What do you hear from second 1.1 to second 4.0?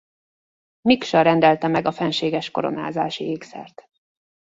rendelte meg a fenséges koronázási ékszert.